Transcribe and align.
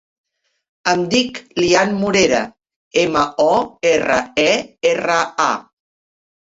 Em 0.93 1.03
dic 1.11 1.37
Liam 1.65 1.93
Morera: 1.99 2.41
ema, 3.05 3.29
o, 3.49 3.55
erra, 3.95 4.21
e, 4.49 4.51
erra, 4.97 5.25
a. 5.51 5.53